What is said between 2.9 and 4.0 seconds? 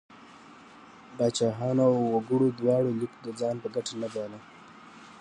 لیک د ځان په ګټه